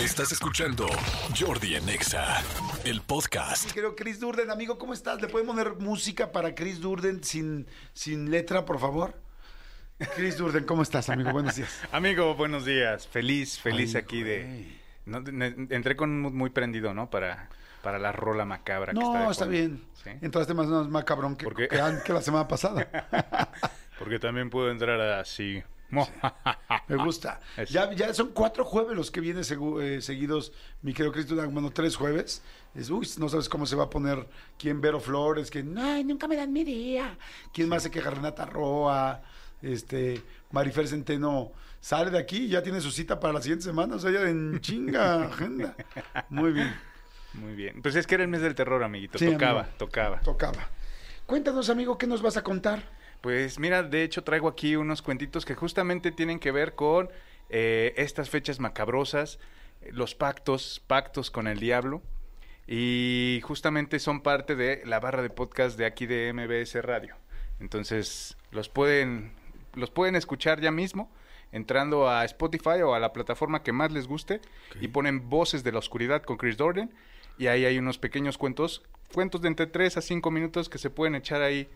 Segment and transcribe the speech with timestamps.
[0.00, 0.86] Estás escuchando
[1.38, 2.42] Jordi en Exa,
[2.84, 3.72] el podcast.
[3.72, 5.20] Creo Chris Durden, amigo, ¿cómo estás?
[5.22, 9.14] ¿Le pueden poner música para Chris Durden sin, sin letra, por favor?
[10.16, 11.30] Chris Durden, ¿cómo estás, amigo?
[11.32, 11.80] Buenos días.
[11.92, 13.06] Amigo, buenos días.
[13.06, 14.78] Feliz, feliz Ay, aquí de...
[15.06, 15.18] no,
[15.70, 17.08] entré con mu- muy prendido, ¿no?
[17.08, 17.48] Para,
[17.82, 18.92] para la rola macabra.
[18.92, 19.84] que está No, de está bien.
[20.02, 20.10] Sí.
[20.20, 22.88] Entraste más, más, más cabrón que, que, que la semana pasada.
[23.98, 25.62] Porque también puedo entrar así.
[26.88, 27.40] Me gusta.
[27.70, 30.52] Ya, ya son cuatro jueves los que vienen segu- eh, seguidos,
[30.82, 31.52] mi querido Durden.
[31.52, 32.42] Bueno, tres jueves.
[32.74, 34.26] Es, uy, no sabes cómo se va a poner
[34.58, 37.16] quién Vero Flores, que ay, nunca me dan mi día.
[37.52, 38.10] ¿Quién más se queja?
[38.10, 39.22] Renata Roa,
[39.62, 40.20] este,
[40.50, 41.52] Marifer Centeno.
[41.80, 43.94] Sale de aquí y ya tiene su cita para la siguiente semana.
[43.96, 45.76] O sea, ya en chinga agenda.
[46.30, 46.74] Muy bien.
[47.34, 47.82] Muy bien.
[47.82, 49.18] Pues es que era el mes del terror, amiguito.
[49.18, 49.76] Sí, tocaba, amigo.
[49.78, 50.20] tocaba.
[50.20, 50.68] Tocaba.
[51.26, 52.82] Cuéntanos, amigo, ¿qué nos vas a contar?
[53.24, 57.08] Pues mira, de hecho traigo aquí unos cuentitos que justamente tienen que ver con
[57.48, 59.38] eh, estas fechas macabrosas,
[59.92, 62.02] los pactos, pactos con el diablo.
[62.66, 67.16] Y justamente son parte de la barra de podcast de aquí de MBS Radio.
[67.60, 69.32] Entonces, los pueden,
[69.72, 71.10] los pueden escuchar ya mismo
[71.50, 74.42] entrando a Spotify o a la plataforma que más les guste
[74.82, 76.92] y ponen Voces de la Oscuridad con Chris Dorden
[77.38, 78.82] y ahí hay unos pequeños cuentos,
[79.14, 81.70] cuentos de entre 3 a 5 minutos que se pueden echar ahí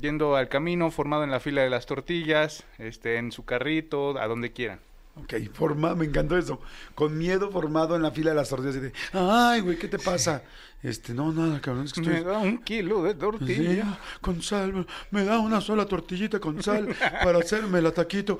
[0.00, 4.26] yendo al camino, formado en la fila de las tortillas, este, en su carrito, a
[4.26, 4.80] donde quieran.
[5.22, 6.60] Ok, forma, me encantó eso.
[6.94, 8.76] Con miedo formado en la fila de las tortillas.
[8.76, 10.42] y de, Ay, güey, ¿qué te pasa?
[10.82, 12.16] Este, no, nada, cabrón, es que estoy...
[12.16, 13.82] Me da un kilo de tortilla.
[13.84, 16.94] Sí, con sal, me da una sola tortillita con sal
[17.24, 18.38] para hacerme el ataquito,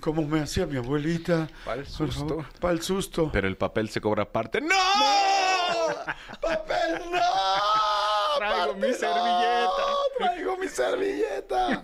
[0.00, 1.48] como me hacía mi abuelita.
[1.64, 2.28] Pa'l Por susto.
[2.28, 3.30] favor, Pa'l susto.
[3.32, 4.60] Pero el papel se cobra aparte.
[4.60, 4.74] ¡No!
[6.42, 7.20] ¡Papel, no!
[8.38, 9.95] Traigo mi no, servilleta.
[10.18, 11.82] ¡Traigo mi servilleta!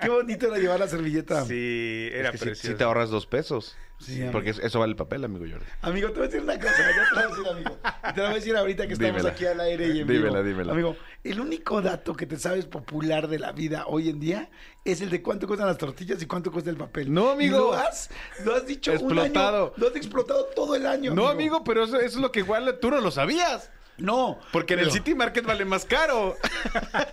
[0.00, 1.44] Qué bonito era llevar la servilleta.
[1.44, 2.68] Sí, era Es que precioso.
[2.72, 3.76] si te ahorras dos pesos.
[3.98, 5.64] Sí, porque es- eso vale el papel, amigo Jordi.
[5.80, 7.78] Amigo, te voy a decir una cosa, ya te voy a decir, amigo.
[7.80, 9.30] Te la voy a decir ahorita que estamos Dímela.
[9.30, 10.24] aquí al aire y en vivo.
[10.24, 10.72] Dímela, dímela.
[10.72, 14.50] Amigo, el único dato que te sabes popular de la vida hoy en día
[14.84, 17.12] es el de cuánto cuestan las tortillas y cuánto cuesta el papel.
[17.12, 17.58] No, amigo.
[17.58, 18.10] Lo has,
[18.44, 19.66] lo has dicho un Explotado.
[19.66, 21.14] año, lo has explotado todo el año.
[21.14, 23.70] No, amigo, pero eso, eso es lo que igual tú no lo sabías.
[24.02, 24.38] No.
[24.50, 26.36] Porque en el City Market vale más caro.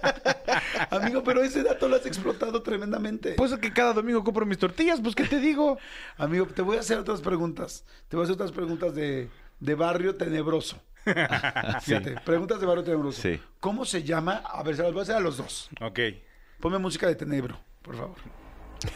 [0.89, 3.33] Amigo, pero ese dato lo has explotado tremendamente.
[3.33, 5.77] Pues es que cada domingo compro mis tortillas, pues ¿qué te digo?
[6.17, 7.85] Amigo, te voy a hacer otras preguntas.
[8.07, 9.29] Te voy a hacer otras preguntas de,
[9.59, 10.81] de barrio tenebroso.
[11.81, 13.21] Fíjate, preguntas de barrio tenebroso.
[13.21, 13.39] Sí.
[13.59, 14.41] ¿Cómo se llama?
[14.45, 15.69] A ver, se las voy a hacer a los dos.
[15.81, 15.99] Ok.
[16.59, 18.17] Ponme música de tenebro, por favor.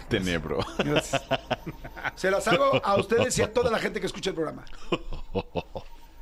[0.10, 0.60] Tenebro.
[0.80, 1.22] Gracias.
[2.16, 4.66] Se las hago a ustedes y a toda la gente que escucha el programa.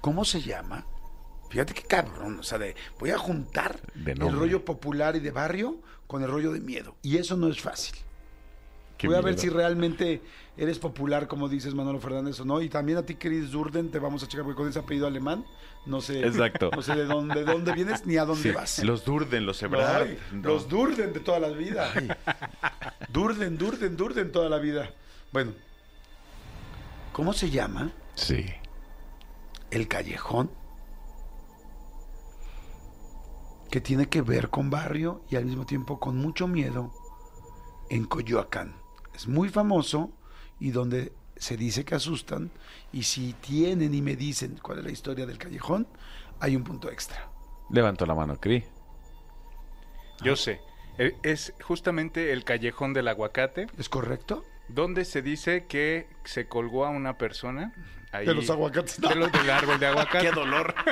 [0.01, 0.85] ¿Cómo se llama?
[1.51, 5.31] Fíjate qué cabrón, o sea, de, voy a juntar De el rollo popular y de
[5.31, 6.95] barrio con el rollo de miedo.
[7.01, 7.93] Y eso no es fácil.
[8.97, 10.21] Qué voy a ver si realmente
[10.55, 12.61] eres popular, como dices Manolo Fernández o no.
[12.61, 15.43] Y también a ti, Chris Durden, te vamos a checar, porque con ese apellido alemán,
[15.85, 16.25] no sé.
[16.25, 16.69] Exacto.
[16.73, 18.81] No sé de dónde, de dónde vienes ni a dónde Sí, vas.
[18.83, 20.03] Los Durden, los Ebrard.
[20.07, 20.49] Ay, no.
[20.49, 21.91] Los Durden de toda la vida.
[23.09, 24.91] Durden, Durden, Durden toda la vida.
[25.33, 25.51] Bueno,
[27.11, 28.45] ¿cómo se llama Sí.
[29.71, 30.51] el callejón
[33.71, 36.91] que tiene que ver con barrio y al mismo tiempo con mucho miedo
[37.89, 38.75] en Coyoacán?
[39.15, 40.11] Es muy famoso
[40.59, 42.51] y donde se dice que asustan
[42.93, 45.87] y si tienen y me dicen cuál es la historia del callejón,
[46.39, 47.29] hay un punto extra.
[47.71, 48.63] Levanto la mano, Cri.
[50.23, 50.61] Yo sé.
[50.97, 54.43] Eh, Es justamente el callejón del aguacate, ¿Es correcto?
[54.67, 57.73] donde se dice que se colgó a una persona.
[58.11, 58.99] Ahí, De los aguacates.
[59.01, 60.19] de los- del árbol de aguacate.
[60.29, 60.75] ¡Qué dolor!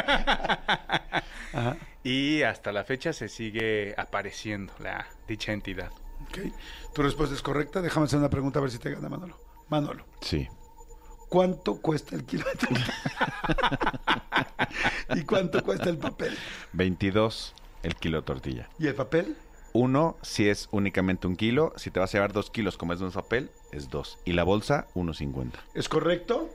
[1.54, 1.78] Ajá.
[2.04, 5.92] Y hasta la fecha se sigue apareciendo la dicha entidad.
[6.28, 6.40] Ok.
[6.94, 7.82] Tu respuesta es correcta.
[7.82, 9.38] Déjame hacer una pregunta a ver si te gana Manolo.
[9.70, 10.48] Manolo, Sí.
[11.30, 12.94] ¿cuánto cuesta el kilo de tortilla?
[15.16, 16.36] ¿Y cuánto cuesta el papel?
[16.74, 18.70] 22 el kilo de tortilla.
[18.80, 19.36] ¿Y el papel?
[19.74, 21.74] Uno, si es únicamente un kilo.
[21.78, 24.18] Si te vas a llevar dos kilos como es de un papel, es dos.
[24.26, 25.52] Y la bolsa, 1.50.
[25.76, 26.50] ¿Es correcto?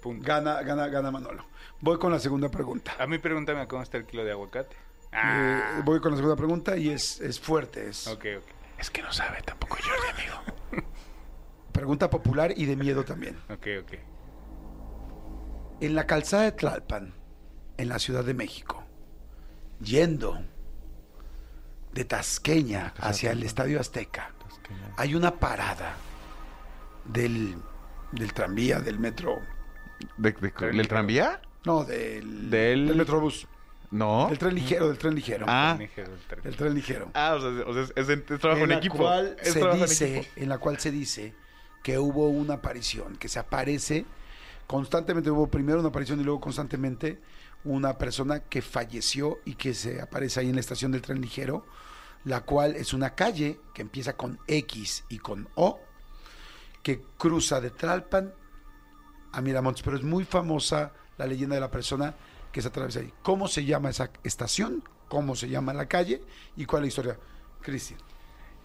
[0.00, 0.24] Punto.
[0.24, 1.44] Gana, gana, gana Manolo.
[1.80, 2.94] Voy con la segunda pregunta.
[2.98, 4.76] A mí pregúntame cómo está el kilo de aguacate.
[4.76, 7.88] Eh, Ah, voy con la segunda pregunta y es, es fuerte.
[7.88, 10.22] Es que no sabe tampoco Jordi,
[10.70, 10.86] amigo.
[11.72, 13.36] pregunta popular y de miedo también.
[13.48, 13.92] Ok, ok.
[15.80, 17.14] En la calzada de Tlalpan,
[17.76, 18.82] en la Ciudad de México,
[19.80, 20.38] yendo
[21.92, 24.32] de Tasqueña hacia el Estadio Azteca,
[24.96, 25.94] hay una parada
[27.04, 27.56] del,
[28.12, 29.38] del tranvía, del metro,
[30.16, 31.40] ¿De, de- ¿Del tranvía?
[31.64, 33.46] no, del, Del- del metrobús,
[33.90, 34.28] No.
[34.28, 35.76] del tren ligero, del tren ligero, Ah.
[35.78, 36.42] Ligero el tren.
[36.42, 37.10] del tren ligero.
[37.14, 38.96] Ah, o sea, o sea, es, es- es trabajo en en la equipo.
[38.98, 40.32] cual Es se trabajo en dice, equipo.
[40.36, 41.34] en la cual se dice
[41.82, 44.04] que hubo una aparición, que se aparece
[44.66, 47.20] constantemente hubo primero una aparición y luego constantemente
[47.62, 51.64] una persona que falleció y que se aparece ahí en la estación del tren ligero,
[52.24, 55.80] la cual es una calle que empieza con X y con O,
[56.82, 58.32] que cruza de Tlalpan
[59.36, 62.14] a Miramontes, pero es muy famosa la leyenda de la persona
[62.52, 63.12] que se atraviesa ahí.
[63.22, 64.82] ¿Cómo se llama esa estación?
[65.08, 66.22] ¿Cómo se llama la calle?
[66.56, 67.18] ¿Y cuál es la historia?
[67.62, 68.00] Cristian,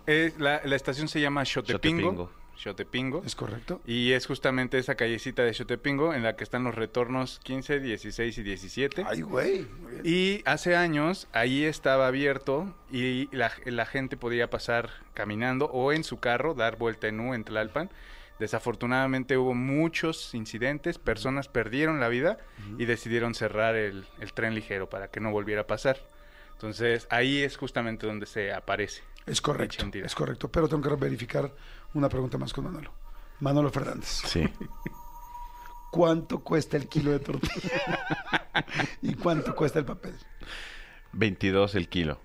[0.05, 2.31] Es- la, la estación se llama Xotepingo.
[2.55, 3.23] Xotepingo.
[3.25, 3.81] ¿es correcto?
[3.87, 8.37] Y es justamente esa callecita de Xotepingo en la que están los retornos 15, 16
[8.37, 9.05] y 17.
[9.07, 9.67] Ay, güey.
[10.03, 16.03] Y hace años ahí estaba abierto y la, la gente podía pasar caminando o en
[16.03, 17.89] su carro, dar vuelta en U en Tlalpan.
[18.41, 22.39] Desafortunadamente hubo muchos incidentes, personas perdieron la vida
[22.79, 25.97] y decidieron cerrar el, el tren ligero para que no volviera a pasar.
[26.53, 29.03] Entonces ahí es justamente donde se aparece.
[29.27, 30.51] Es correcto, es correcto.
[30.51, 31.53] Pero tengo que verificar
[31.93, 32.91] una pregunta más con Manolo.
[33.41, 34.23] Manolo Fernández.
[34.25, 34.49] Sí.
[35.91, 37.69] ¿Cuánto cuesta el kilo de tortilla?
[39.03, 40.15] ¿Y cuánto cuesta el papel?
[41.11, 42.19] 22 el kilo.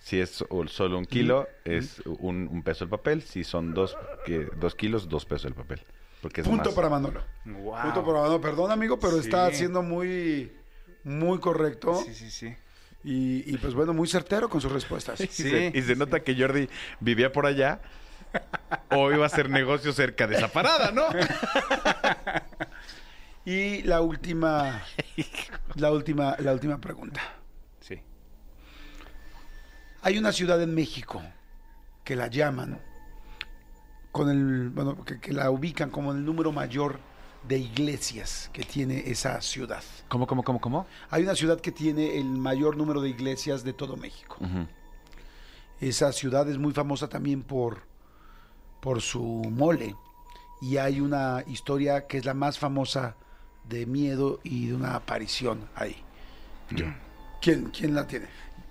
[0.00, 3.22] Si es solo un kilo, es un, un peso el papel.
[3.22, 5.82] Si son dos, que, dos kilos, dos pesos el papel.
[6.22, 6.74] Porque es Punto más.
[6.74, 7.22] para Manolo.
[7.44, 7.82] Wow.
[7.82, 8.40] Punto para Manolo.
[8.40, 9.20] Perdón, amigo, pero Sí.
[9.20, 10.52] está siendo muy,
[11.04, 12.02] muy correcto.
[12.04, 12.54] Sí, sí, sí.
[13.04, 15.20] Y, y, pues bueno, muy certero con sus respuestas.
[15.20, 15.98] Y Sí, se, y se sí.
[15.98, 16.68] nota que Jordi
[17.00, 17.80] vivía por allá
[18.90, 21.04] o iba a hacer negocio cerca de esa parada, ¿no?
[23.44, 24.82] Y la última,
[25.76, 27.22] la última, la última pregunta.
[30.02, 31.22] Hay una ciudad en México
[32.04, 32.80] que la llaman
[34.12, 37.00] con el, bueno, que, que la ubican como el número mayor
[37.46, 39.82] de iglesias que tiene esa ciudad.
[40.08, 40.86] ¿Cómo, cómo, cómo, cómo?
[41.10, 44.36] Hay una ciudad que tiene el mayor número de iglesias de todo México.
[45.80, 47.82] Esa ciudad es muy famosa también por,
[48.80, 49.94] por su mole.
[50.60, 53.14] Y hay una historia que es la más famosa
[53.68, 55.96] de miedo y de una aparición ahí.
[57.40, 58.26] ¿Quién, quién la tiene?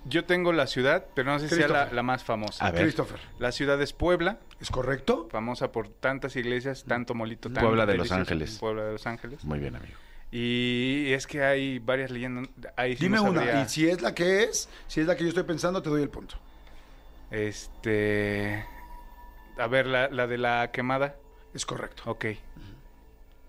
[0.08, 2.64] Yo tengo la ciudad, pero no sé si sea la, la más famosa.
[2.66, 2.82] A ver.
[2.82, 3.18] Christopher.
[3.38, 5.28] La ciudad es Puebla, ¿Es correcto?
[5.30, 8.10] famosa por tantas iglesias, tanto molito, tan Puebla de Los.
[8.12, 8.58] Ángeles.
[8.58, 9.44] Puebla de Los Ángeles.
[9.44, 9.94] Muy bien, amigo.
[10.30, 12.48] Y es que hay varias leyendas.
[12.76, 13.62] Ahí sí Dime no una.
[13.62, 16.02] Y si es la que es, si es la que yo estoy pensando, te doy
[16.02, 16.36] el punto.
[17.30, 18.64] Este.
[19.58, 21.16] A ver, la, la de la quemada.
[21.54, 22.02] Es correcto.
[22.06, 22.26] Ok.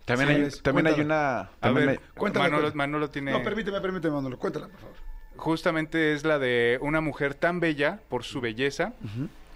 [0.06, 1.52] También, Sí, hay, también hay una...
[1.62, 2.76] A ver, hay- Cuéntala, Manolo, cuéntala.
[2.76, 3.32] Manolo tiene.
[3.32, 4.40] No, permíteme, permíteme, Manolo.
[4.40, 4.96] Cuéntala, por favor.
[5.40, 8.94] Justamente es la de una mujer tan bella por su belleza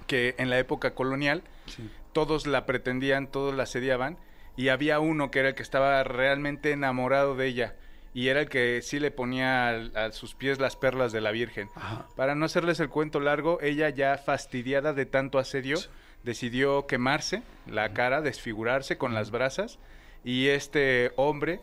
[0.08, 1.90] que en la época colonial Sí.
[2.12, 4.18] todos la pretendían, todos la asediaban
[4.58, 7.76] y había uno que era el que estaba realmente enamorado de ella
[8.14, 11.70] y era el que sí le ponía a, sus pies las perlas de la Virgen.
[11.76, 12.06] Ajá.
[12.16, 15.78] Para no hacerles el cuento largo, ella ya fastidiada de tanto asedio
[16.24, 19.80] decidió quemarse la cara, desfigurarse con las brasas
[20.24, 21.60] y este hombre,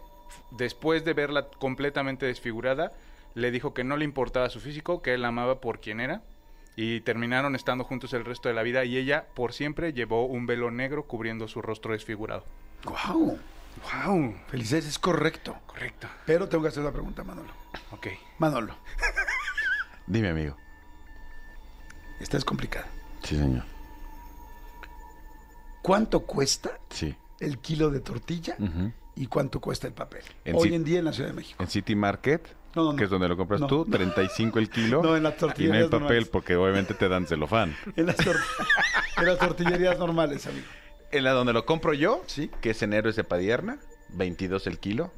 [0.50, 2.92] después de verla completamente desfigurada,
[3.40, 6.22] le dijo que no le importaba su físico, que él la amaba por quien era
[6.76, 10.46] y terminaron estando juntos el resto de la vida y ella por siempre llevó un
[10.46, 12.44] velo negro cubriendo su rostro desfigurado.
[12.84, 13.38] ¡Wow!
[14.06, 14.34] ¡Wow!
[14.48, 15.56] Felicidades, es correcto.
[15.66, 16.08] Correcto.
[16.26, 17.50] Pero tengo que hacer la pregunta, Manolo.
[17.90, 18.06] Ok.
[18.38, 18.74] Manolo,
[20.06, 20.56] Dime, amigo.
[22.20, 22.86] esta es complicada.
[23.22, 23.64] Sí, señor.
[25.82, 27.14] ¿Cuánto cuesta Sí.
[27.38, 28.56] el kilo de tortilla
[29.16, 30.22] y cuánto cuesta el papel?
[30.44, 31.62] En Hoy en día en la Ciudad de México.
[31.62, 32.96] En City Market, No, no, no.
[32.96, 33.96] que es donde lo compras No, tú, no.
[33.96, 35.02] 35 el kilo.
[35.02, 36.28] No, en las y no tortillerías en papel normales.
[36.28, 37.76] porque obviamente te dan celofán.
[37.96, 38.38] En las, tor-
[39.18, 40.66] en las tortillerías normales, amigo.
[41.10, 42.50] En la donde lo compro yo, Sí.
[42.60, 43.78] que es en Héroes de Padierna,
[44.10, 45.12] 22 el kilo.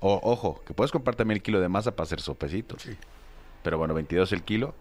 [0.00, 2.82] O, ojo, que puedes comprar también el kilo de masa para hacer sopecitos.
[2.82, 2.96] Sí.
[3.62, 4.74] Pero bueno, 22 el kilo.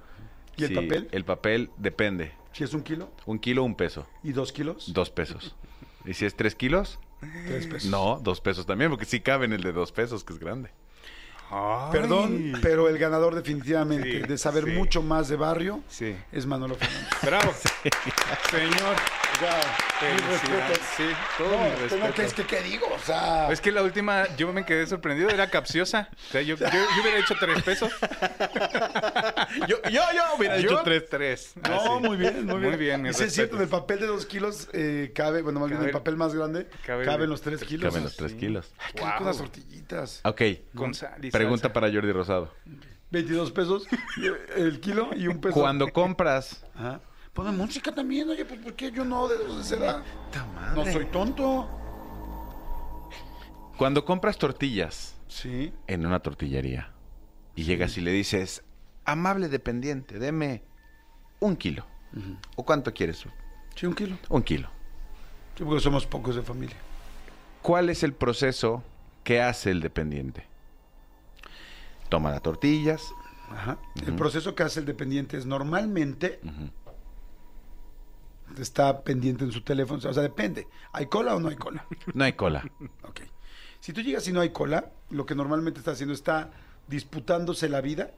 [0.58, 1.10] ¿Y el papel?
[1.12, 2.32] El papel depende.
[2.54, 4.08] Si es un kilo Un kilo, un peso.
[4.24, 5.56] y dos kilos, Dos pesos.
[6.06, 7.00] ¿Y si es tres kilos?
[7.48, 7.90] tres pesos.
[7.90, 10.70] No, dos pesos también, porque sí cabe en el de dos pesos, que es grande.
[11.92, 14.72] Perdón, pero el ganador definitivamente Sí, de saber sí.
[14.72, 16.16] mucho más de barrio Sí.
[16.32, 17.08] es Manolo Fernández.
[17.22, 17.54] Bravo.
[18.52, 18.96] Señor.
[19.42, 19.62] Ya.
[20.98, 21.04] Sí,
[21.38, 22.14] todo No, mi respeto.
[22.14, 22.86] que, es que, ¿qué digo?
[22.94, 26.10] O sea, Es que la última, yo me quedé sorprendido, era capciosa.
[26.30, 27.92] O sea, yo, yo- yo hubiera hecho tres pesos.
[29.68, 31.04] Yo, yo, yo hubiera dicho tres.
[31.10, 31.54] tres.
[31.68, 31.90] no, Así.
[32.08, 32.70] muy bien, muy bien.
[32.72, 33.70] Muy bien, es cierto, en el respetos.
[33.82, 37.06] papel de dos kilos eh, cabe, bueno, más bien Cabe- el papel más grande, cabe-
[37.06, 37.90] caben los tres kilos.
[37.90, 38.38] Caben los tres sí.
[38.38, 38.74] kilos.
[38.78, 39.12] Ay, qué Wow.
[39.12, 40.22] rico unas tortillitas.
[40.24, 40.42] Ok.
[40.76, 41.74] Con sal y Pregunta salsa.
[41.74, 42.54] para Jordi Rosado.
[43.12, 43.88] 22 pesos
[44.56, 45.54] el kilo y un peso.
[45.54, 46.64] Cuando compras...
[46.76, 47.00] Ajá.
[47.36, 49.28] Ponme música también, oye, pues ¿por qué yo no?
[49.28, 50.02] ¿De dónde será?
[50.74, 51.70] No soy tonto.
[53.78, 55.74] Cuando compras tortillas Sí.
[55.88, 56.92] en una tortillería
[57.54, 58.64] y llegas y le dices,
[59.04, 60.64] amable dependiente, deme
[61.42, 61.86] un kilo.
[62.56, 63.26] ¿O cuánto quieres?
[63.76, 64.18] Sí, un kilo.
[64.30, 64.70] Un kilo.
[65.58, 66.78] Sí, porque somos pocos de familia.
[67.62, 68.82] ¿Cuál es el proceso
[69.26, 70.46] ¿Qué hace el dependiente?
[72.10, 73.02] Toma las tortillas.
[73.50, 73.78] Ajá.
[74.06, 76.40] El proceso que hace el dependiente es normalmente
[78.60, 80.68] está pendiente en su teléfono, o sea, depende.
[80.94, 81.86] ¿Hay cola o no hay cola?
[82.14, 82.64] No hay cola.
[83.04, 83.22] Ok.
[83.80, 86.52] Si tú llegas y no hay cola, lo que normalmente está haciendo está
[86.88, 88.12] disputándose la vida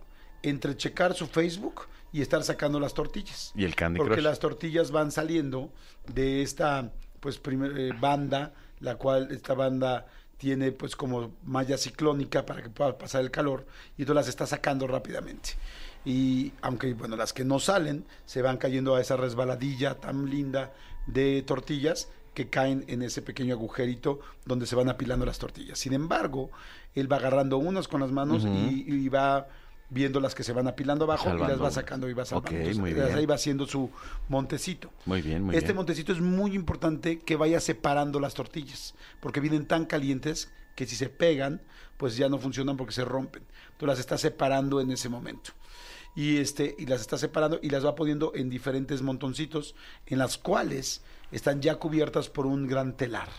[0.43, 3.51] entre checar su Facebook y estar sacando las tortillas.
[3.55, 4.23] Y el Candy Porque Crush.
[4.23, 5.71] las tortillas van saliendo
[6.13, 10.05] de esta pues primer- eh, banda, la cual esta banda
[10.37, 13.65] tiene pues como malla ciclónica para que pueda pasar el calor
[13.97, 15.51] y tú las estás sacando rápidamente.
[16.07, 20.71] Y aunque bueno, las que no salen se van cayendo a esa resbaladilla tan linda
[21.05, 25.77] de tortillas que caen en ese pequeño agujerito donde se van apilando las tortillas.
[25.77, 26.49] Sin embargo,
[26.95, 29.47] él va agarrando unas con las manos y, y va
[29.89, 32.51] viendo las que se van apilando abajo y las va sacando y va salvando.
[32.51, 33.89] Ok, Entonces, muy ahí va haciendo su
[34.29, 34.89] montecito.
[35.05, 35.75] Muy bien, muy este bien.
[35.75, 40.95] montecito es muy importante que vaya separando las tortillas, porque vienen tan calientes que si
[40.95, 41.59] se pegan,
[41.97, 43.43] pues ya no funcionan porque se rompen.
[43.77, 45.51] Tú las estás separando en ese momento.
[46.17, 49.75] Y este y las está separando y las va poniendo en diferentes montoncitos
[50.07, 53.29] en las cuales están ya cubiertas por un gran telar.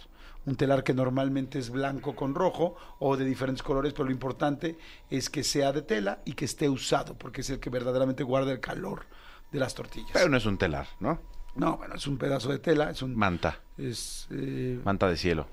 [0.47, 4.79] Un telar que normalmente es blanco con rojo o de diferentes colores, pero lo importante
[5.11, 8.53] es que sea de tela y que esté usado, porque es el que verdaderamente guarda
[8.53, 9.07] el calor
[9.51, 10.13] de las tortillas.
[10.13, 11.19] Pero no es un telar, ¿no?
[11.57, 13.17] No, bueno, es un pedazo de tela, es un...
[13.17, 13.59] Manta.
[13.77, 15.49] es, eh, Manta de cielo.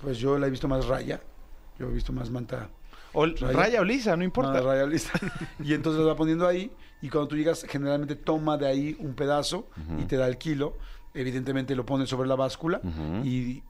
[0.00, 1.20] pues yo la he visto más raya,
[1.78, 2.70] yo he visto más manta...
[3.14, 3.52] O Raya.
[3.52, 3.80] raya.
[3.80, 4.60] o lisa, no importa.
[4.60, 5.18] raya lista.
[5.62, 9.14] y entonces lo va poniendo ahí y cuando tú llegas generalmente toma de ahí un
[9.14, 9.68] pedazo
[9.98, 10.76] y te da el kilo.
[11.14, 12.80] Evidentemente lo pone sobre la báscula
[13.24, 13.62] y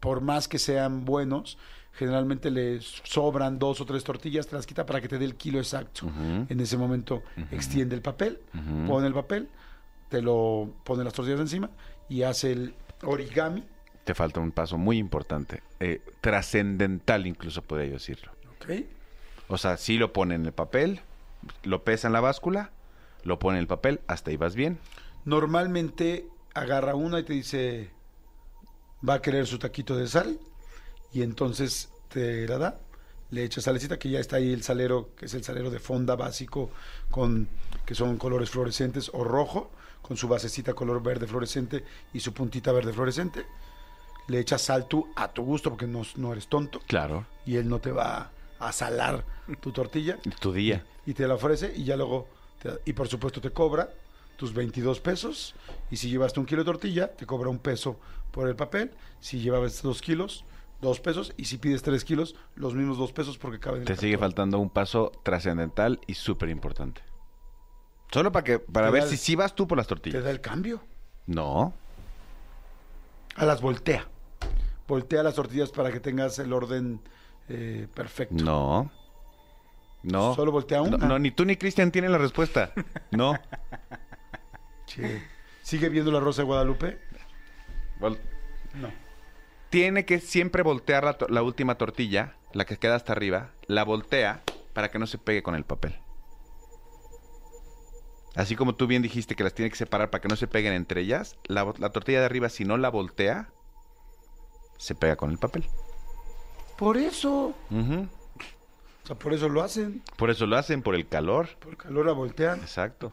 [0.00, 1.56] por más que sean buenos,
[1.92, 5.36] generalmente le sobran dos o tres tortillas, te las quita para que te dé el
[5.36, 6.10] kilo exacto.
[6.48, 8.40] En ese momento extiende el papel,
[8.88, 9.48] pone el papel,
[10.08, 11.70] te lo pone las tortillas encima
[12.08, 13.62] y hace el origami.
[14.04, 15.62] Te falta un paso muy importante.
[15.78, 18.32] eh, trascendental, incluso podría yo decirlo.
[19.48, 21.00] O sea, sí lo pone en el papel,
[21.62, 22.70] lo pesa en la báscula,
[23.24, 24.78] lo pone en el papel, hasta ahí vas bien.
[25.24, 27.90] Normalmente agarra una y te dice,
[29.06, 30.38] va a querer su taquito de sal,
[31.12, 32.78] y entonces te la da,
[33.30, 36.16] le echa salecita, que ya está ahí el salero, que es el salero de fonda
[36.16, 36.70] básico,
[37.10, 37.48] con
[37.86, 39.70] que son colores fluorescentes o rojo,
[40.02, 43.44] con su basecita color verde fluorescente y su puntita verde fluorescente.
[44.28, 47.26] Le echas sal tú a tu gusto, porque no, no eres tonto, Claro.
[47.46, 49.24] y él no te va a salar
[49.60, 50.84] tu tortilla Tu día.
[51.06, 52.28] y te la ofrece y ya luego
[52.62, 53.88] te y por supuesto te cobra
[54.36, 55.54] tus 22 pesos
[55.90, 57.98] y si llevaste un kilo de tortilla te cobra un peso
[58.30, 60.44] por el papel si llevabas dos kilos
[60.80, 63.96] dos pesos y si pides tres kilos los mismos dos pesos porque caben en Te
[63.96, 67.02] sigue faltando un paso trascendental y súper importante.
[68.12, 70.24] Solo para que para Te ver el- si sí vas tú por las te tortillas.
[70.24, 70.82] da el cambio
[71.26, 71.74] No.
[73.36, 74.06] a las voltea
[74.88, 77.00] voltea las tortillas para que tengas el orden
[77.50, 78.90] eh, perfecto No.
[80.02, 80.34] No.
[80.34, 80.96] Solo voltea una.
[80.96, 82.72] no, ni tú ni Cristian tienen la respuesta.
[83.10, 83.34] No.
[84.86, 85.22] Che.
[85.62, 86.98] sigue viendo la rosa de Guadalupe
[88.00, 88.18] Vol-
[88.74, 88.90] no
[89.68, 94.42] Tiene que siempre voltear la, última tortilla, la que queda hasta arriba, la voltea
[94.72, 95.96] para que no se pegue con el papel.
[98.34, 100.72] Así como tú bien dijiste que las tiene que separar para que no se peguen
[100.72, 103.50] entre ellas, la tortilla de arriba, si no la voltea,
[104.78, 105.68] se pega con el papel.
[106.80, 111.48] Por eso o sea por eso lo hacen Por eso lo hacen, por el calor.
[111.60, 113.12] por el calor la voltean Exacto.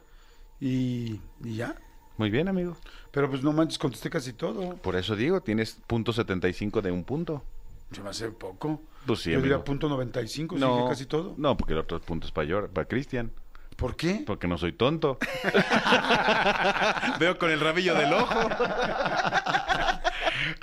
[0.60, 1.76] y, y ya
[2.18, 2.76] Muy bien, amigo.
[3.12, 4.76] Pero pues no manches, contesté casi todo.
[4.78, 7.44] Por eso digo, tienes punto 75 de un punto.
[7.92, 8.82] Se me hace poco.
[9.06, 9.66] Pues sí, Yo diría amigo.
[9.66, 11.34] punto 95, sí, dije casi todo.
[11.38, 13.32] No, porque el otro punto es para, yo- para Cristian.
[13.76, 14.24] ¿Por qué?
[14.26, 15.18] Porque no soy tonto.
[17.20, 18.34] Veo con el rabillo del ojo.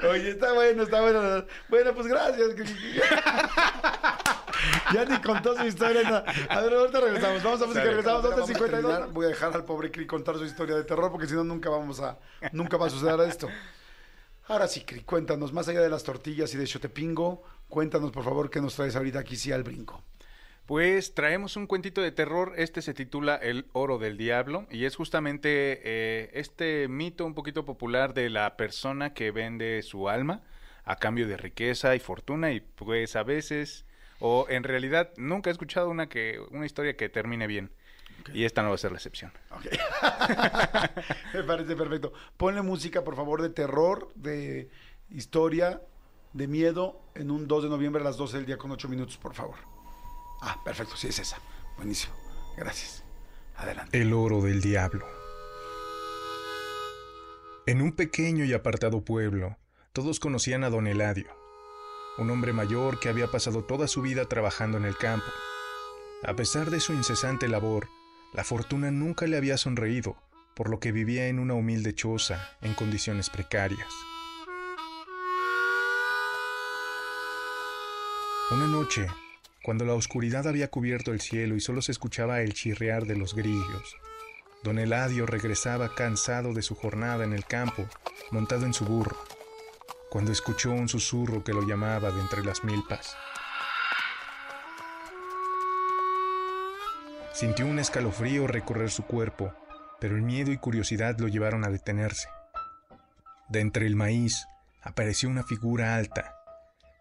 [0.08, 1.44] Oye, está bueno, está bueno.
[1.68, 2.48] Bueno, pues gracias.
[4.94, 6.08] ya ni contó su historia.
[6.08, 6.16] no.
[6.16, 7.42] A ver, ahorita regresamos.
[7.42, 8.22] Vamos a música, regresamos.
[8.22, 8.70] Vamos a 52.
[8.70, 9.12] terminar.
[9.12, 11.70] Voy a dejar al pobre Cri contar su historia de terror porque si no nunca
[11.70, 12.18] vamos a,
[12.52, 13.48] nunca va a suceder esto.
[14.46, 18.50] Ahora sí, Cri, cuéntanos, más allá de las tortillas y de Xotepingo, cuéntanos por favor
[18.50, 20.02] qué nos traes ahorita aquí sí al brinco.
[20.66, 24.96] Pues traemos un cuentito de terror, este se titula El oro del diablo y es
[24.96, 30.40] justamente eh, este mito un poquito popular de la persona que vende su alma
[30.86, 33.84] a cambio de riqueza y fortuna y pues a veces
[34.20, 37.70] o en realidad nunca he escuchado una que una historia que termine bien
[38.32, 39.32] y esta no va a ser la excepción.
[41.34, 42.14] Me parece perfecto.
[42.38, 44.70] Ponle música, por favor, de terror, de
[45.10, 45.82] historia,
[46.32, 49.18] de miedo, en un 2 de noviembre a las 12 del día con 8 minutos,
[49.18, 49.56] por favor.
[50.40, 51.38] Ah, perfecto, sí es esa.
[51.76, 52.14] Buenísimo.
[52.56, 53.02] Gracias.
[53.56, 54.00] Adelante.
[54.00, 55.06] El oro del diablo.
[57.66, 59.56] En un pequeño y apartado pueblo,
[59.92, 61.30] todos conocían a don Eladio.
[62.18, 65.26] un hombre mayor que había pasado toda su vida trabajando en el campo.
[66.22, 67.88] A pesar de su incesante labor,
[68.32, 70.16] la fortuna nunca le había sonreído,
[70.54, 73.92] por lo que vivía en una humilde choza en condiciones precarias.
[78.50, 79.08] Una noche,
[79.64, 83.34] cuando la oscuridad había cubierto el cielo y solo se escuchaba el chirriar de los
[83.34, 83.96] grillos,
[84.62, 87.86] don Eladio regresaba cansado de su jornada en el campo,
[88.30, 89.16] montado en su burro,
[90.10, 93.16] cuando escuchó un susurro que lo llamaba de entre las milpas.
[97.32, 99.54] Sintió un escalofrío recorrer su cuerpo,
[99.98, 102.28] pero el miedo y curiosidad lo llevaron a detenerse.
[103.48, 104.46] De entre el maíz
[104.82, 106.36] apareció una figura alta,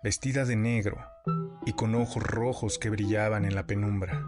[0.02, 1.06] vestida de negro
[1.66, 4.22] y con ojos rojos que brillaban en la penumbra.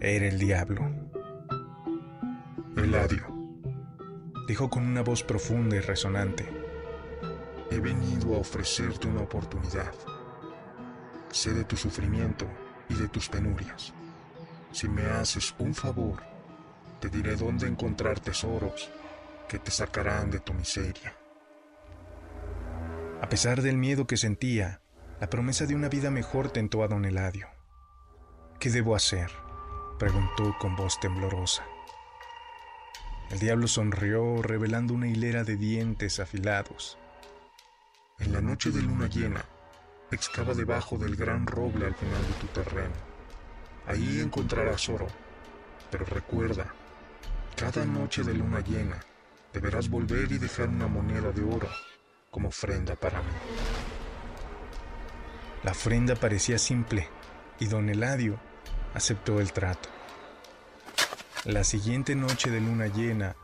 [0.00, 0.88] Era el diablo.
[2.76, 3.26] Eladio,
[4.46, 6.46] dijo con una voz profunda y resonante.
[7.70, 9.92] He venido a ofrecerte una oportunidad.
[11.30, 12.46] Sé de tu sufrimiento
[12.88, 13.92] y de tus penurias.
[14.72, 16.22] Si me haces un favor,
[17.00, 18.90] te diré dónde encontrar tesoros
[19.48, 21.14] que te sacarán de tu miseria.
[23.20, 24.80] A pesar del miedo que sentía,
[25.20, 27.48] la promesa de una vida mejor tentó a don Eladio.
[28.60, 29.30] ¿Qué debo hacer?
[29.98, 31.64] preguntó con voz temblorosa.
[33.30, 36.98] El diablo sonrió revelando una hilera de dientes afilados.
[38.18, 39.44] En la noche de luna llena,
[40.10, 42.94] excava debajo del gran roble al final de tu terreno.
[43.86, 45.06] Ahí encontrarás oro,
[45.90, 46.66] pero recuerda,
[47.56, 49.00] cada noche de luna llena
[49.52, 51.68] deberás volver y dejar una moneda de oro
[52.30, 53.32] como ofrenda para mí.
[55.62, 57.08] La ofrenda parecía simple
[57.58, 58.38] y don Eladio
[58.94, 59.88] aceptó el trato.
[61.44, 63.36] La siguiente noche de luna llena,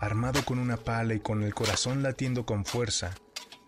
[0.00, 3.12] armado con una pala y con el corazón latiendo con fuerza,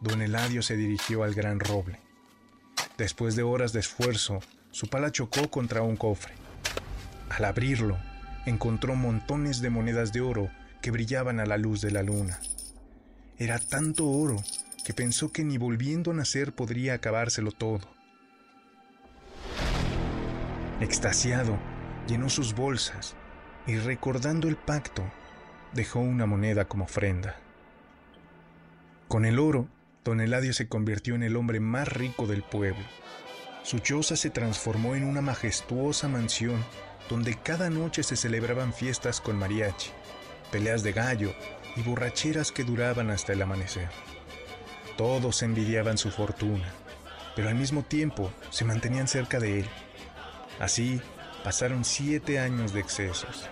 [0.01, 2.01] don Eladio se dirigió al gran roble.
[2.99, 6.35] Después de horas de esfuerzo, su pala chocó contra un cofre.
[7.31, 7.99] Al abrirlo,
[8.47, 10.51] encontró montones de monedas de oro
[10.81, 12.41] que brillaban a la luz de la luna.
[13.39, 14.43] Era tanto oro
[14.83, 17.89] que pensó que ni volviendo a nacer podría acabárselo todo.
[20.81, 21.59] Extasiado,
[22.09, 23.15] llenó sus bolsas
[23.67, 25.05] y recordando el pacto,
[25.73, 27.37] dejó una moneda como ofrenda.
[29.09, 29.69] Con el oro,
[30.05, 32.85] Don Eladio se convirtió en el hombre más rico del pueblo.
[33.63, 36.65] Su choza se transformó en una majestuosa mansión
[37.09, 39.91] donde cada noche se celebraban fiestas con mariachi,
[40.51, 41.33] peleas de gallo
[41.77, 43.89] y borracheras que duraban hasta el amanecer.
[44.97, 46.69] Todos envidiaban su fortuna,
[47.35, 49.67] pero al mismo tiempo se mantenían cerca de él.
[50.61, 51.01] Así
[51.43, 53.49] pasaron siete años de excesos.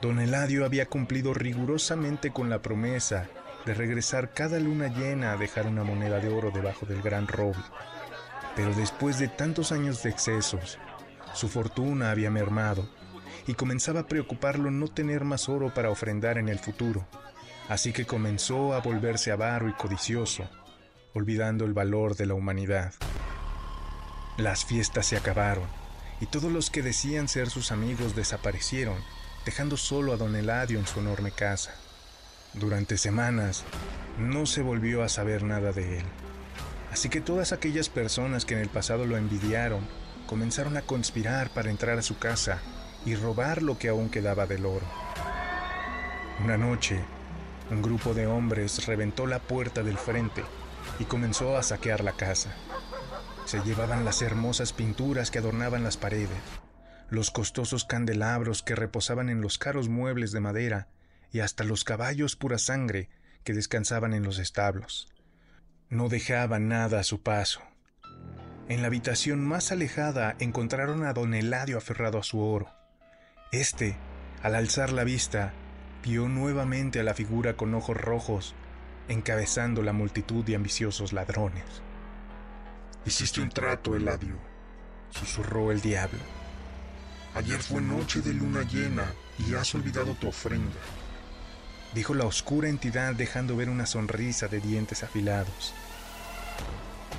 [0.00, 3.28] Don Eladio había cumplido rigurosamente con la promesa
[3.64, 7.62] de regresar cada luna llena a dejar una moneda de oro debajo del gran roble.
[8.56, 10.78] Pero después de tantos años de excesos,
[11.32, 12.88] su fortuna había mermado
[13.46, 17.06] y comenzaba a preocuparlo no tener más oro para ofrendar en el futuro.
[17.72, 20.46] Así que comenzó a volverse avaro y codicioso,
[21.14, 22.92] olvidando el valor de la humanidad.
[24.36, 25.64] Las fiestas se acabaron
[26.20, 28.98] y todos los que decían ser sus amigos desaparecieron,
[29.46, 31.72] dejando solo a don Eladio en su enorme casa.
[32.52, 33.64] Durante semanas
[34.18, 36.04] no se volvió a saber nada de él.
[36.90, 39.88] Así que todas aquellas personas que en el pasado lo envidiaron
[40.26, 42.58] comenzaron a conspirar para entrar a su casa
[43.06, 44.84] y robar lo que aún quedaba del oro.
[46.44, 47.02] Una noche,
[47.72, 50.44] un grupo de hombres reventó la puerta del frente
[50.98, 52.54] y comenzó a saquear la casa.
[53.46, 56.28] Se llevaban las hermosas pinturas que adornaban las paredes,
[57.08, 60.88] los costosos candelabros que reposaban en los caros muebles de madera
[61.32, 63.08] y hasta los caballos pura sangre
[63.42, 65.08] que descansaban en los establos.
[65.88, 67.62] No dejaban nada a su paso.
[68.68, 72.70] En la habitación más alejada encontraron a don Eladio aferrado a su oro.
[73.50, 73.96] Este,
[74.42, 75.52] al alzar la vista,
[76.02, 78.54] vio nuevamente a la figura con ojos rojos,
[79.08, 81.64] encabezando la multitud de ambiciosos ladrones.
[83.04, 84.36] Hiciste un trato, Eladio,
[85.10, 86.20] susurró el diablo.
[87.34, 89.04] Ayer fue noche de luna llena
[89.38, 90.80] y has olvidado tu ofrenda
[91.94, 95.74] dijo la oscura entidad dejando ver una sonrisa de dientes afilados.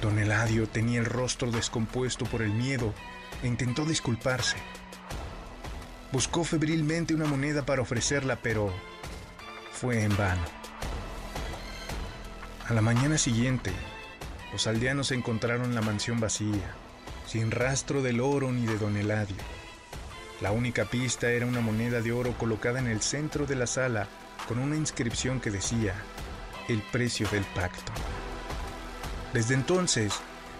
[0.01, 2.93] Don Eladio tenía el rostro descompuesto por el miedo
[3.41, 4.57] e intentó disculparse.
[6.13, 8.71] Buscó febrilmente una moneda para ofrecerla, pero
[9.71, 10.43] fue en vano.
[12.67, 13.71] A la mañana siguiente,
[14.51, 16.75] los aldeanos encontraron la mansión vacía,
[17.25, 19.37] sin rastro del oro ni de don Eladio.
[20.39, 24.07] La única pista era una moneda de oro colocada en el centro de la sala
[24.47, 25.95] con una inscripción que decía,
[26.67, 27.91] el precio del pacto.
[29.33, 30.13] Desde entonces,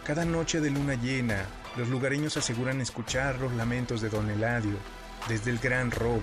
[0.03, 1.45] cada noche de luna llena,
[1.77, 4.79] los lugareños aseguran escuchar los lamentos de don Eladio
[5.27, 6.21] desde el gran roble,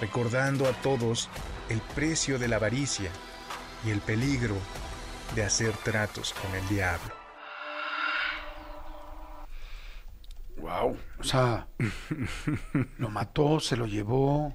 [0.00, 1.28] recordando a todos
[1.68, 3.10] el precio de la avaricia
[3.84, 4.56] y el peligro
[5.34, 7.14] de hacer tratos con el diablo.
[10.56, 10.96] Wow.
[11.18, 11.68] O sea,
[12.98, 14.54] lo mató, se lo llevó.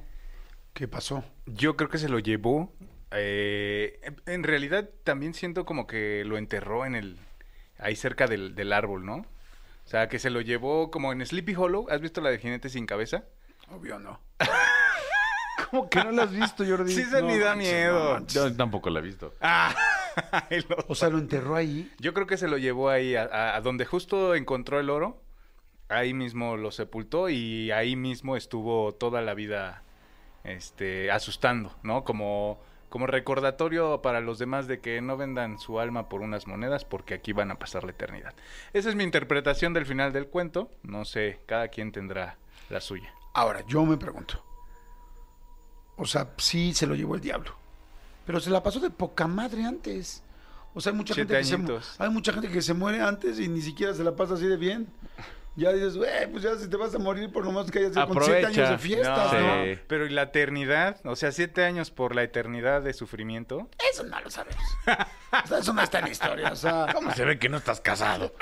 [0.73, 1.23] ¿Qué pasó?
[1.45, 2.73] Yo creo que se lo llevó.
[3.17, 7.17] eh, en- en realidad también siento como que lo enterró en el...
[7.79, 9.25] Ahí cerca del, del árbol, ¿no?
[9.85, 11.87] O sea, que se lo llevó como en Sleepy Hollow.
[11.89, 13.23] ¿Has visto la de Jinete sin cabeza?
[13.69, 14.19] Obvio no.
[15.71, 16.91] ¿Cómo que no la has visto, Jordi?
[16.93, 18.19] Sí, se ni da manches, miedo.
[18.19, 18.27] no.
[18.27, 19.33] Yo tampoco la he visto.
[19.41, 19.75] Ah.
[20.87, 21.91] O sea, lo enterró ahí.
[21.99, 25.21] Yo creo que se lo llevó ahí, a, a- a donde justo encontró el oro.
[25.89, 29.83] Ahí mismo lo sepultó y ahí mismo estuvo toda la vida
[30.45, 32.03] este, asustando, ¿no?
[32.05, 36.85] Como, como recordatorio para los demás de que no vendan su alma por unas monedas
[36.85, 38.33] porque aquí van a pasar la eternidad.
[38.73, 40.69] Esa es mi interpretación del final del cuento.
[40.83, 42.37] No sé, cada quien tendrá
[42.69, 43.13] la suya.
[43.33, 44.43] Ahora, yo me pregunto.
[45.97, 47.55] O sea, sí se lo llevó el diablo.
[48.25, 50.23] Pero se la pasó de poca madre antes.
[50.73, 53.39] O sea, hay mucha, Siete gente que se, hay mucha gente que se muere antes
[53.39, 54.87] y ni siquiera se la pasa así de bien.
[55.57, 57.93] Ya dices, güey, pues ya si te vas a morir por lo menos que hayas
[57.93, 59.63] con siete años de fiestas, No, ¿no?
[59.63, 59.79] Sí.
[59.87, 60.99] Pero ¿y la eternidad?
[61.05, 63.69] O sea, siete años por la eternidad de sufrimiento.
[63.91, 64.61] Eso no lo sabemos.
[65.43, 66.51] O sea, eso no está en historia.
[66.51, 68.33] O sea, ¿Cómo se ve que no estás casado?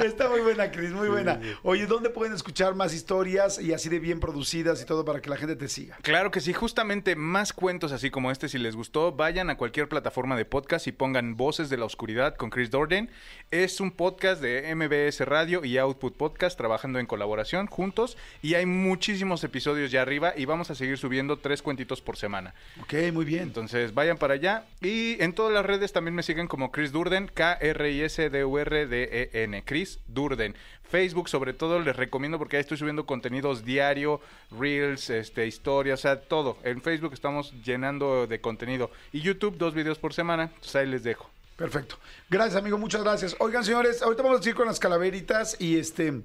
[0.00, 1.40] está muy buena, Cris, muy buena.
[1.62, 5.30] Oye, ¿dónde pueden escuchar más historias y así de bien producidas y todo para que
[5.30, 5.96] la gente te siga?
[6.02, 9.88] Claro que sí, justamente más cuentos así como este, si les gustó, vayan a cualquier
[9.88, 13.10] plataforma de podcast y pongan Voces de la Oscuridad con Chris Dorden.
[13.50, 18.66] Es un podcast de MBS Radio y Output Podcast trabajando en colaboración juntos y hay
[18.66, 22.54] muchísimos episodios ya arriba y vamos a seguir subiendo tres cuentitos por semana.
[22.82, 23.42] Ok, muy bien.
[23.42, 27.30] Entonces vayan para allá y en todas las redes también me siguen como Chris Durden,
[27.32, 30.54] K-R-I-S-D-U-R-D-E-N, Chris Durden.
[30.88, 34.20] Facebook sobre todo les recomiendo porque ahí estoy subiendo contenidos diario,
[34.50, 36.56] reels, este, historias, o sea, todo.
[36.64, 41.02] En Facebook estamos llenando de contenido y YouTube dos videos por semana, entonces ahí les
[41.02, 41.30] dejo.
[41.58, 41.96] Perfecto.
[42.30, 42.78] Gracias, amigo.
[42.78, 43.34] Muchas gracias.
[43.40, 46.22] Oigan, señores, ahorita vamos a seguir con las calaveritas y este.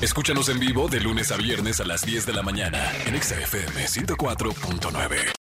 [0.00, 3.36] Escúchanos en vivo de lunes a viernes a las 10 de la mañana en Exa
[3.40, 5.37] FM 104.9.